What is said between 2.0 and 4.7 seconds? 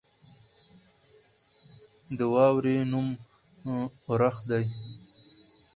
د واورې نوم اورښت دی.